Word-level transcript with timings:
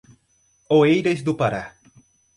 Oeiras 0.67 1.21
do 1.21 1.35
Pará 1.37 1.75